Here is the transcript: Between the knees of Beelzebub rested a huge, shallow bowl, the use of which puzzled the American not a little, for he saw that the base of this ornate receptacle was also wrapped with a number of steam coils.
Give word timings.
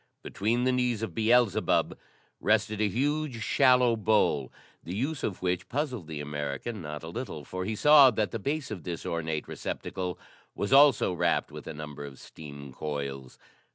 Between 0.23 0.63
the 0.63 0.71
knees 0.71 1.03
of 1.03 1.13
Beelzebub 1.13 1.95
rested 2.39 2.81
a 2.81 2.87
huge, 2.87 3.43
shallow 3.43 3.95
bowl, 3.95 4.51
the 4.83 4.95
use 4.95 5.21
of 5.21 5.43
which 5.43 5.69
puzzled 5.69 6.07
the 6.07 6.19
American 6.19 6.81
not 6.81 7.03
a 7.03 7.07
little, 7.07 7.45
for 7.45 7.65
he 7.65 7.75
saw 7.75 8.09
that 8.09 8.31
the 8.31 8.39
base 8.39 8.71
of 8.71 8.81
this 8.81 9.05
ornate 9.05 9.47
receptacle 9.47 10.17
was 10.55 10.73
also 10.73 11.13
wrapped 11.13 11.51
with 11.51 11.67
a 11.67 11.73
number 11.75 12.03
of 12.03 12.17
steam 12.19 12.73
coils. 12.73 13.37